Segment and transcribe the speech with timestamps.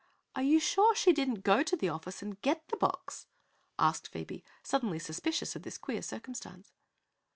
[0.35, 3.27] "Are you sure she didn't go to the office and get the box?"
[3.77, 6.71] asked Phoebe, suddenly suspicious of this queer circumstance.